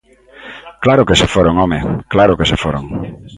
¡Claro 0.83 1.07
que 1.07 1.19
se 1.21 1.27
foron, 1.33 1.55
home, 1.61 1.79
claro 2.13 2.37
que 2.39 2.49
se 2.51 2.57
foron! 2.63 2.83